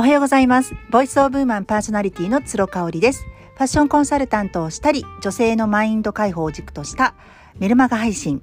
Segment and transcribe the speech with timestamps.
[0.00, 0.74] おはようございます。
[0.88, 3.22] ボイスオブウーマンパーソナリティの鶴香織です。
[3.22, 7.14] ファッションコンサルタントをしたり、女性のマインド解放を軸とした
[7.58, 8.40] メルマガ配信、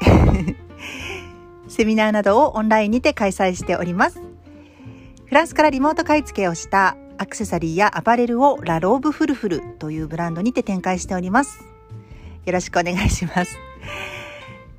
[1.68, 4.22] セミナーなどをオンラインにて開催しております。
[5.26, 11.62] フランスからリモート買い付けをしたアクセサリーやアパレルをラローブフルフルというブランドにて展開しております。
[12.46, 13.58] よろしくお願いします。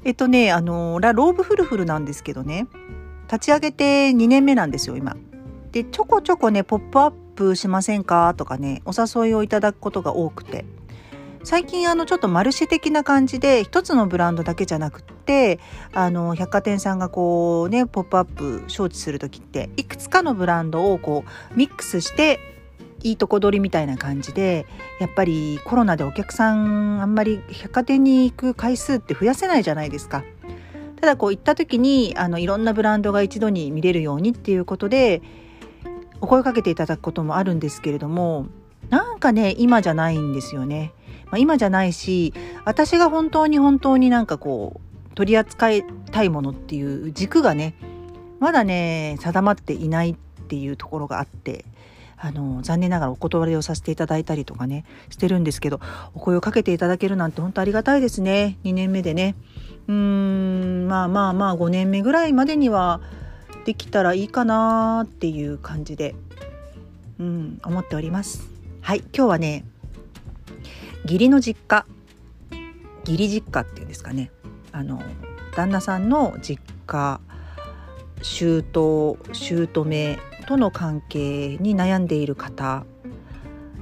[0.05, 2.65] えっとね、あの、ラローブフルフルなんですけどね、
[3.31, 5.15] 立ち上げて2年目なんですよ、今。
[5.75, 8.33] で、ちょこちょこね、ポップアップしませんか？
[8.37, 10.63] とかね、お誘いをいただくことが多くて。
[11.43, 15.59] 最近あのちょっとマルシェ的な感じで一つのブランドだけじゃなくって
[15.93, 22.39] あの百貨店さんがこうねポップアップ招致する時っていくつかのブランドをこうミックスして
[23.03, 24.65] いいとこ取りみたいな感じで
[24.99, 30.23] やっぱりコロナでお客さんあんまり百貨店に行く回数って増やせないじゃないですか。
[30.99, 35.21] ただこう行った時にあのいろんなブランドが一度に見れるようにっていうことで
[36.21, 38.47] お声かけていただくこともあるんですけれども
[38.89, 40.93] なんかね今じゃないんですよね。
[41.25, 42.33] まあ、今じゃないし
[42.65, 47.73] 私が本当に本当になんかこう取り扱いたいものっていう軸がね
[48.39, 50.15] まだね定まっていないっ
[50.47, 51.65] ていうところがあって
[52.17, 55.79] あの残念ながらお断りをさせていただいたりとかねしてるんですけど
[56.13, 59.35] お声をかけていただけるなんて本当ありがたいですね2年目でね
[59.87, 63.01] うーんまあまあまあ5年目ぐらいまでには
[63.65, 66.15] できたらいいかなっていう感じで
[67.19, 68.47] うん思っております。
[68.81, 69.65] はい今日はね
[71.03, 71.85] 義理の実家
[73.05, 74.31] 義理実家っていうんですかね。
[74.71, 75.01] あの
[75.55, 77.19] 旦那さんの実家
[78.21, 78.61] 姑
[79.31, 79.67] 姑
[80.47, 82.85] との関係に悩んでいる方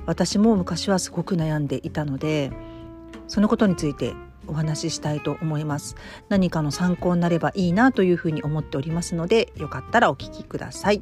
[0.05, 2.51] 私も昔はすごく悩んでいたので
[3.27, 4.13] そのことについて
[4.47, 5.95] お話ししたいと思います
[6.29, 11.01] 何かの参考になればいいなというふうに思っておりますのでよかったらお聞きください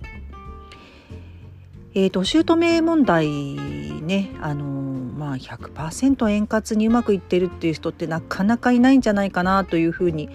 [1.94, 10.30] えーと、姑問題ねあのまあ100%円滑にうまくいってるっていう人ってなかなかいないんじゃないかなというふうに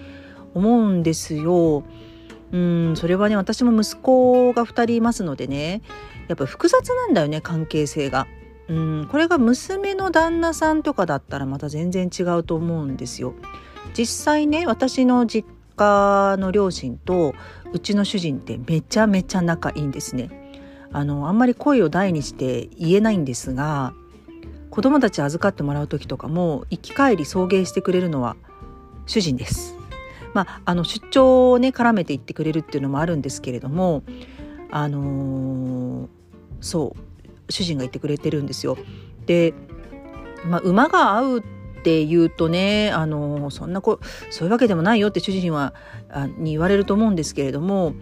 [0.54, 1.82] 思うんですよ。
[2.52, 5.82] うんそれはね私も息子が2人いますのでね
[6.28, 8.26] やっぱ複雑なんだよね関係性が。
[8.68, 13.34] うんこれが娘の旦那さんとかだったらまた全然違うと思うんですよ。
[13.94, 17.34] 実際ね私の実家の両親と
[17.72, 20.30] うちの主人ってめちゃめちゃ仲いいんですね。
[20.92, 23.92] あのあんまり声を大にして言えないんですが
[24.70, 28.36] 子供たち預かってもらう時とかも行き帰り送迎してくれるのは
[29.06, 29.76] 主人です。
[30.34, 34.02] まあ、あの出張をね絡めて行ってくれるっていうのもあるんですけれども
[34.70, 36.08] あのー、
[36.60, 37.00] そう
[37.48, 38.76] 主人が言ってくれてるんですよ。
[39.26, 39.54] で、
[40.44, 41.42] まあ、馬が合うっ
[41.82, 45.74] て言うとねあの、そんなこそういうわけでもないよって主人は
[46.08, 47.94] あに言われると思うんですけれども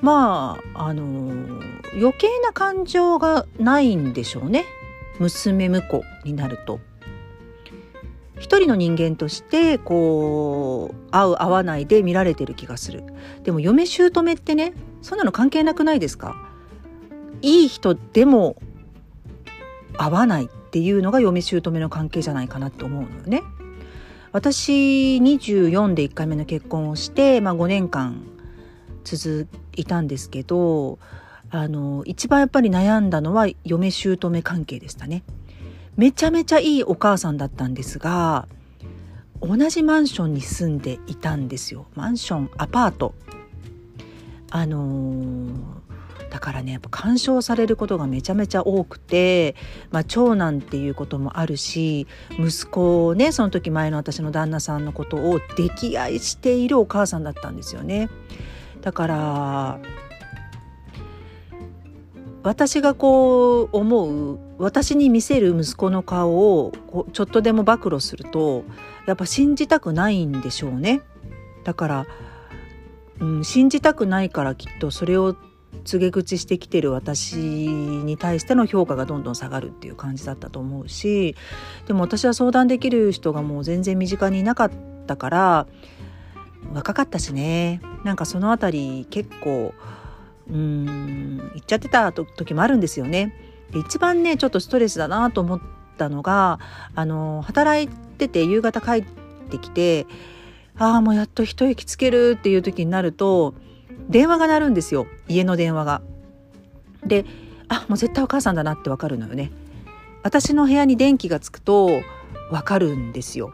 [0.00, 1.60] まああの
[1.94, 4.64] 余計な感情がないんでしょうね
[5.18, 6.80] 娘婿になると。
[8.38, 13.02] 一人の人間としてこう合う合わないで見られてる気がする
[13.44, 16.36] でも嫁姑ってねそんなの関係なくないですか？
[17.40, 18.56] いい人でも
[19.98, 23.42] 合わないっていうのが嫁姑の関係じゃないかなと思うのよね
[24.32, 28.22] 私24で1回目の結婚をして、まあ、5年間
[29.04, 30.98] 続いたんですけど
[31.50, 35.22] あの一番やっぱり悩んだのは嫁姑関係でしたね。
[35.96, 38.46] めちゃめちゃいいお母さんだったんですが
[39.40, 43.14] 同じマンションに住んでいたんですよマンションアパート。
[44.50, 45.52] あのー、
[46.30, 49.54] だからねやっぱ干渉されることがめちゃめちゃ多くて、
[49.90, 52.06] まあ、長男っていうこともあるし
[52.38, 58.08] 息子をねその時前の私の旦那さんのことを溺愛しているお母さんだったんですよね。
[58.82, 59.80] だから
[62.46, 66.72] 私がこう思う私に見せる息子の顔を
[67.12, 68.62] ちょっとでも暴露すると
[69.08, 71.02] やっぱ信じたくないんでしょうね
[71.64, 72.06] だから、
[73.18, 75.36] うん、信じたくないからきっとそれを
[75.84, 81.36] 告げ口してきてる私に対しての評価がどんどん下がるっていう感じだったと思うし
[81.86, 84.70] でも私は相談できる人がもう全然身近にいなかっ
[85.06, 85.66] たから
[86.72, 89.74] 若かったしねなんかその辺り結構
[90.48, 93.34] うん言っちゃってた時もあるんですよね。
[93.72, 95.60] で一番ねちょっとストレスだなと思っ
[95.98, 96.60] たのが
[96.94, 99.04] あの働いてて夕方帰っ
[99.50, 100.06] てきて
[100.78, 103.54] ああもうやっと一息つけるっていう時になると
[104.08, 106.02] 電話が鳴るんですよ家の電話が。
[107.04, 107.24] で
[107.68, 109.50] あもう絶対お母さんだなってわかるのよね。
[110.22, 112.00] 私の部屋に電気がつくと
[112.50, 113.52] わかるんですよ。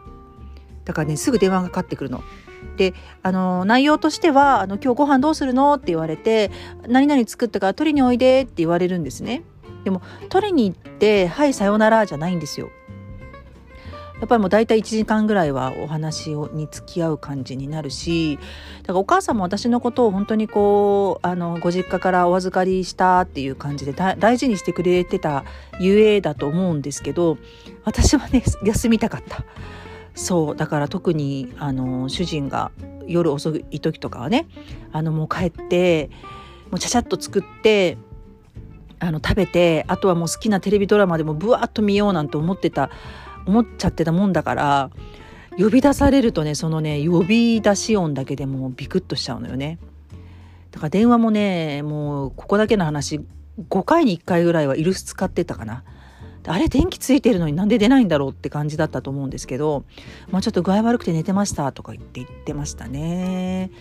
[0.85, 2.23] だからねすぐ電話がかかってくるの。
[2.77, 6.51] であの内容としてはあの「今日ご飯どうするの?」って言われて
[6.87, 9.43] 「何々作ったから取りにおいで」って言われるんですね。
[9.83, 12.69] でも取りに行って「はいさようなら」じゃないんですよ。
[14.23, 18.39] やっぱりもう大体1時間ぐらいはお話をに付き合う感じになるし
[18.83, 25.43] だからお母さんも私のことを本当にこうあのご実家からお預かりしたっていう感じで大事にしてくれてた
[25.81, 27.37] ゆえだと思うんですけど
[27.83, 29.43] 私はね 休みたかった。
[30.15, 32.71] そうだから特にあの主人が
[33.07, 34.47] 夜遅い時とかはね
[34.93, 36.11] あのもう帰って
[36.69, 37.97] もうちゃちゃっと作って
[38.99, 42.89] あの食べてあとはもう好きなテレビドラマでもブワーッと見ようなんて思ってた
[43.45, 44.91] 思っちゃってたもんだから
[45.57, 49.77] 呼び出されるとねそのね呼び出し音だけでもうビクッとしちゃうのよね。
[50.71, 53.21] だから電話もねもうここだけの話
[53.69, 55.83] 5回に1回ぐらいはイルス使ってたかな。
[56.45, 59.85] あれ電気ついてるのになんで出ないんだろうって感じだったと思うんですけど、
[60.29, 63.71] まあ、ちょっと具合悪くて寝てましたとか言って言ってましたね。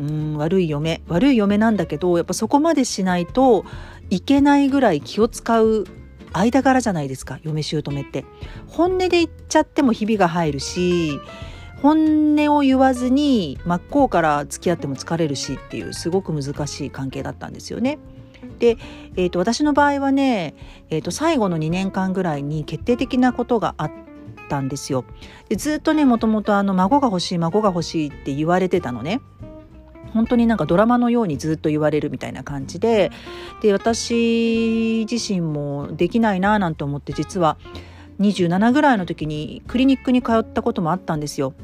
[0.00, 3.64] うん悪い嫁悪い嫁なんだけどやっぱそこまでしないと
[4.10, 5.86] いけないぐらい気を使う
[6.32, 8.24] 間柄じゃないですか嫁姑って
[8.66, 11.20] 本音で言っちゃってもひびが入るし
[11.82, 17.98] 本音を言わずに真っ向から付き合っても疲れるしっていうすごく難しい関係だったんですよね。
[18.58, 18.76] で、
[19.16, 20.54] えーと、私の場合はね、
[20.90, 23.92] えーと、最後の2年間ぐらいに決定的なことがあっ
[24.48, 25.04] たんですよ。
[25.48, 29.20] でずっとねもともと孫が欲しい孫が欲しいって言われてたのね。
[30.14, 33.10] 本当になんかドラマのようにずっと言われるみたいな感じで
[33.62, 37.58] で私自身もできないななんて思って実は
[38.20, 41.54] 27ぐらいの時にクリニックに通ったこともあったんですよ。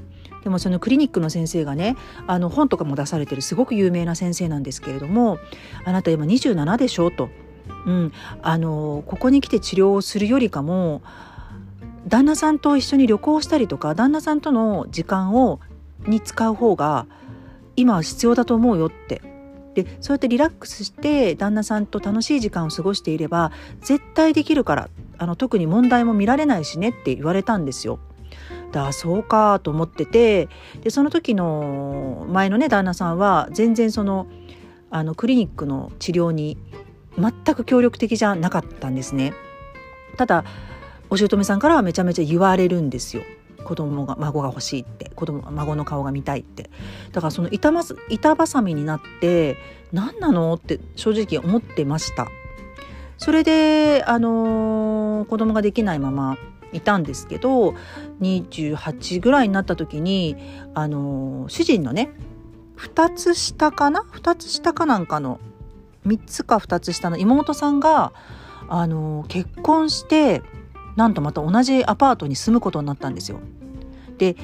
[0.44, 1.96] でもそのクリニックの先生がね
[2.26, 5.38] あの本とかも出されてるすごく有名な先生なんですけれども
[5.86, 7.30] 「あなた今27でしょ」と。
[7.86, 8.12] うん、
[8.42, 11.02] あのここに来て治療をするよりかも
[12.06, 15.60] 旦那さんと一緒に旅行したりとか旦那さんとの時間を
[16.06, 17.06] に使う方が
[17.76, 19.22] 今は必要だと思うよって
[19.74, 24.88] でそうやってリラックスして旦那さんと楽しい時間を過ごしていれば絶対できるから
[25.18, 27.98] あの特に問題も見られないしねって言われたんですよ。
[28.72, 30.48] だそうかと思ってて
[30.82, 34.26] でその時の前のね旦那さんは全然その
[34.90, 36.58] あのクリニックの治療に
[37.16, 39.32] 全く協力的じゃなかったんですね。
[40.16, 40.44] ただ
[41.10, 43.22] お姑さんからはめちゃめちゃ言われるんですよ。
[43.64, 46.70] 子供が孫が欲しいって子供孫の顔が見たいって。
[47.12, 49.56] だからその板ます板挟みになって
[49.92, 52.28] 何なのって正直思ってました。
[53.18, 56.36] それであのー、子供ができないまま
[56.72, 57.74] いたんですけど
[58.20, 60.36] 28ぐらいになった時に
[60.74, 62.10] あのー、主人のね
[62.76, 65.40] 2つ下かな？2つ下かなんかの
[66.06, 68.12] 3つか2つ下の妹さんが
[68.68, 70.42] あのー、結婚して
[70.96, 73.40] なんとまた同じアパートに住むことになったんですよ。
[74.18, 74.36] で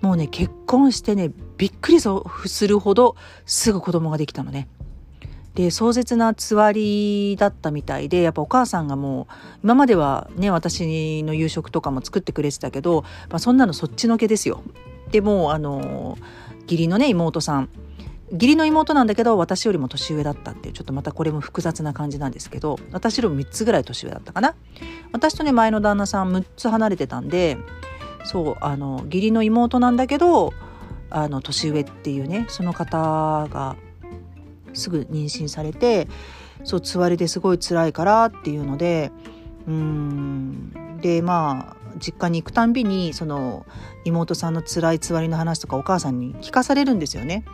[0.00, 3.14] もうね結婚してねびっくりするほど
[3.46, 4.68] すぐ子供ができたのね。
[5.54, 14.62] で壮絶なつわりだったみたいでやっぱお母さんがもう今まではね私の夕食とかも作ってくれてたけど、まあ、そんなのそっちのけですよ。
[15.10, 16.16] でもあの
[16.62, 17.68] 義理のね妹さん
[18.32, 24.54] 義理の妹なんだけど私よりも年上だったっていうちょっとまたこれも複雑な感じなんですけど私よりも3つぐらい年上だったかな
[25.12, 27.58] 私とね前の旦那さん6つ離れてたんで
[28.24, 30.52] そうあの義理の妹なんだけど
[31.10, 33.76] あの年上っていうねその方が
[34.72, 36.08] すぐ妊娠されて
[36.64, 39.12] そうつわりですごい辛いからっていうので
[39.66, 43.66] うんでまあ実家に行くたんびにその
[44.04, 47.44] 妹さんの辛いつわりの話とかお母さんに聞かされるんですよね。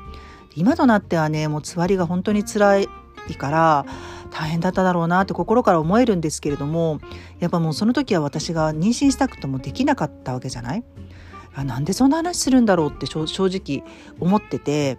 [0.55, 2.89] 今となってはねもうつわりが本当に辛い
[3.37, 3.87] から
[4.31, 7.01] 大変だっただろうなって心から思えるんですけれども
[7.41, 10.85] やっぱもうその時は私が妊娠したくてもできなかったわけじゃない？
[11.55, 13.85] あなんでそんな話するんだろうって正直
[14.21, 14.99] 思ってて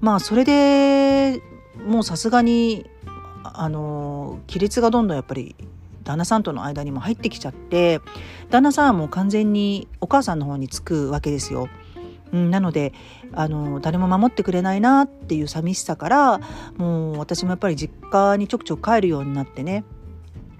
[0.00, 1.40] まあそれで
[1.86, 2.86] もうさすがに
[3.42, 5.54] あの亀裂がどんどんやっぱり
[6.02, 8.00] 旦那さんとの間にも入ってきちゃって
[8.50, 11.68] 旦那さんはもう完全にお母さんの方につくわけですよ。
[12.34, 12.92] うん、なので
[13.32, 16.40] あの誰も守ってくれないなっていう寂しさから
[16.76, 19.84] もう私もやっぱり実家にちょくちょく帰るようになってね。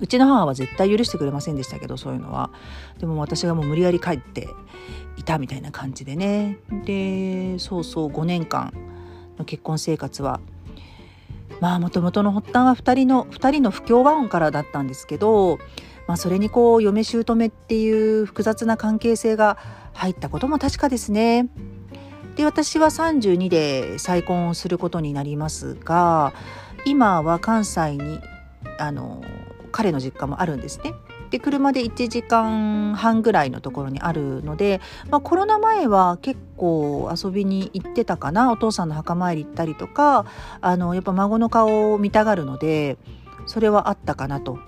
[0.00, 2.50] うちの母は絶対許してくれませんでしたけどそういうのは。
[2.98, 4.48] でも私がもう無理やり帰って
[5.16, 6.58] いたみたいな感じでね。
[6.84, 8.72] でそうそう5年間
[9.36, 10.40] の結婚生活は
[11.60, 15.58] まあもともとの発端は2人の2人の不協和音からだったんですけど、
[16.06, 19.58] まあ、それにこう嫁姑っていう複雑な関係性が
[19.92, 21.48] 入ったことも確かですね。
[22.36, 26.32] で私は32で再婚をすることになりますが
[26.84, 28.20] 今は関西に
[28.78, 29.22] あの
[29.70, 30.94] 彼の実家もあるんですね。
[31.30, 34.80] で車で1時間半ぐらいのところにあるので、
[35.10, 40.26] まあ、コロナ前は結構遊びに行ってたかなお父さんの墓参り行ったりとか
[40.60, 42.98] あのやっぱ孫の顔を見たがるので
[43.46, 44.58] それはあったかなと。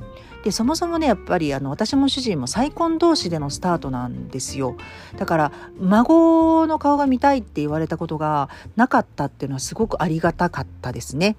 [0.45, 4.77] でそもそもねやっぱりあの私も主人も再婚同士でのスタートなんですよ
[5.17, 11.37] だから孫の顔が見たいって言われたことがなかったっていうのはすごくありがたかったですね。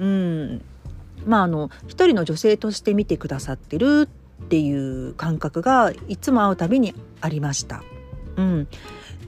[0.00, 0.62] うん
[1.26, 4.08] まああの一人の女性として見てくださってる
[4.42, 7.84] っていう感覚がいつも会うたびにありました。
[8.36, 8.68] うん、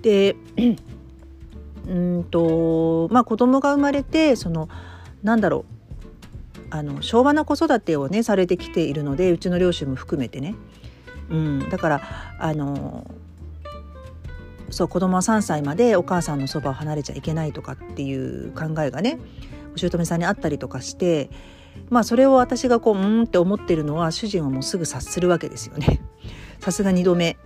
[0.00, 0.34] で
[1.86, 4.68] うんとまあ子供が生まれてその
[5.22, 5.71] なんだろう
[6.74, 10.54] あの昭和な子育てをねされてきているのでうちの両親も含めてね、
[11.28, 12.00] うん、だから
[12.38, 13.06] あの
[14.70, 19.18] そう子供は3歳までお母さんのそばを離れちゃいけないとかっていう考えがね
[19.74, 21.28] お姑さんにあったりとかして
[21.90, 26.00] まあそれを私がこううんって思ってるのは主人はもうすぐ察するわけですよね。
[26.58, 27.36] さすが2度目。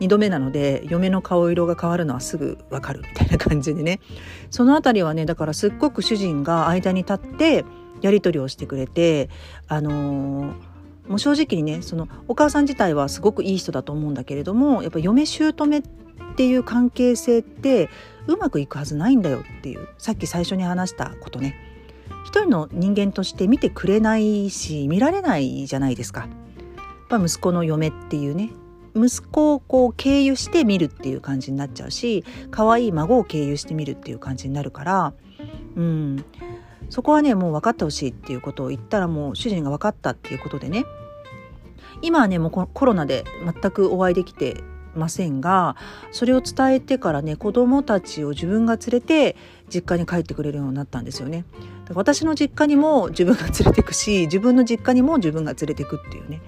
[0.00, 4.00] 2度目なので嫁の顔色が変わるのはすぐわかるみたいな感じでね。
[4.48, 7.66] その辺りはねだからすっごく主人が間に立って
[8.02, 9.28] やり取りをしてくれて
[9.68, 15.82] あのー、もう正直にねそのお母さん自体はすごくいい人だと思うんだけれどもやっぱ嫁姑っ
[16.36, 17.88] ていう関係性って
[18.26, 21.56] うまくいくはずないんだよっていうさっき最初に話したことね。
[22.24, 26.20] 一人の人間として見てくれないし見られないじゃないですか。
[26.20, 26.28] やっ
[27.08, 28.50] ぱ息子の嫁っていうね。
[28.94, 35.12] 息子をこう経由して見るっていう感じになっちゃうし可愛い孫を経由して見るっていう感じになるから
[35.76, 36.24] うん。
[36.90, 40.84] そこはねもう分かってほしいっていうことを言ったらもう主人が分かったっていうことでね
[42.02, 44.62] 今はねもうコロナで全くお会いできて
[44.94, 45.76] ませんが
[46.10, 49.36] それを伝えてからね子供たちを自分が連れて
[49.68, 51.44] 実家に帰ってくれるようになったんですよね。
[51.94, 56.40] 私の実家にも自分が連れてくし自分の実家にも自分が連れてくっていうね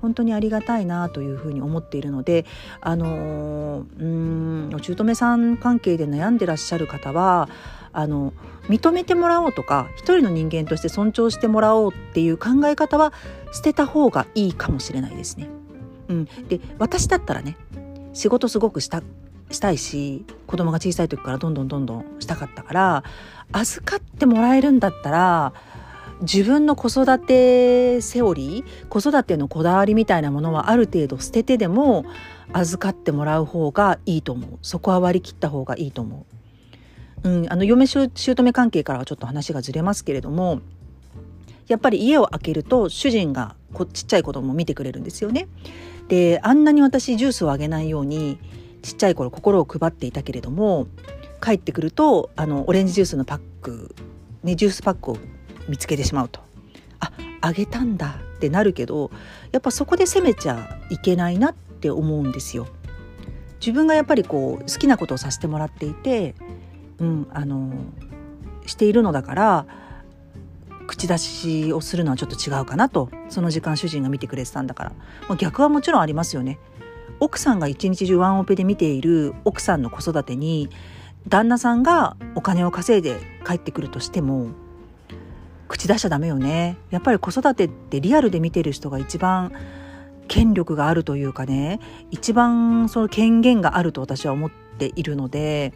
[0.00, 2.46] 本当にありがたいなというふうに思っているので
[2.80, 7.48] あのうんお姑さん関係で悩んでらっしゃる方は
[7.94, 8.32] あの
[8.68, 13.12] 認めてもらおうとか一人の人間として尊重してもらおうっていう考え方は
[13.52, 15.48] 捨てた方がいいかもしれないですね。
[16.08, 17.56] うん、で私だったらね
[18.12, 19.02] 仕事すごくした
[19.50, 23.04] したいし子供が小さい時からどんどんどんどんしたかったから
[23.52, 25.52] 預かってもらえるんだったら
[26.20, 32.04] 自分の子育てセオリー子育てのこだわりみたいなものはある程度捨ててでも
[32.52, 34.58] 預かってもらう方がいいと思う。
[34.62, 36.33] そこは割り切った方がいいと思う。
[37.24, 37.28] う。
[37.28, 40.60] ん、あの嫁姑関係からはちょっと話がずれますけれども
[41.66, 45.48] やっぱり家を開けると主人がこちっちゃい子供を見てくれるんですよね。
[46.08, 48.38] であんなに私ジュースをあげないように
[48.82, 50.86] ちっちゃい頃心を配っていたけれども
[51.42, 53.94] 帰ってくるとあのオレンジジュースのパック、
[54.42, 55.16] ね、ジュースパックを
[55.66, 56.40] 見つけてしまうと
[57.00, 59.10] ああげたんだってなるけど
[59.52, 62.66] やっぱそこで責めちゃいけないなって思うんですよ。
[63.60, 66.34] 自分がやっぱりこう好きなことをさせてもらっていて、
[66.98, 67.72] うん、あの
[68.66, 69.66] しているのだから
[70.86, 74.92] 口出しをするのはちょっと違うかなとその時間主人が見てくれてたんだから、
[75.28, 76.58] ま、逆はもちろんありますよね。
[77.20, 80.68] 奥さんが一日中ワンオペで見ている奥さんの子育てに
[81.28, 84.48] 旦那さんがお金を稼いで帰ってくるとしても
[85.68, 89.52] 口出しちゃダメよねやっぱり子育てってリアルで見てる人が一番
[90.28, 95.72] 権力があるというかね一番その権限があると私は思ってているので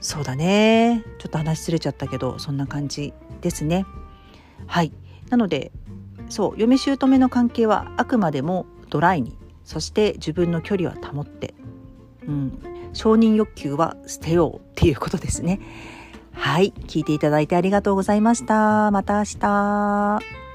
[0.00, 3.84] そうだねちょっと話しれちゃったけどそんな感じですね
[4.66, 4.92] はい
[5.30, 5.72] なので
[6.28, 11.54] そう嫁姑の関係はあくまでもドライにそして自分の距離は保って、
[12.26, 12.58] うん、
[12.94, 15.60] 承認欲求は捨てようっていうことですね。
[16.32, 16.72] はい。
[16.86, 18.90] 聞いていただいてありがとうございました。
[18.90, 20.47] また明日。